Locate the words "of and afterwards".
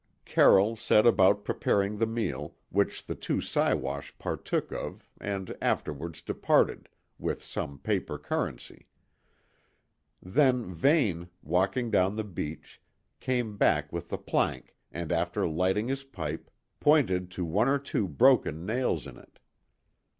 4.71-6.23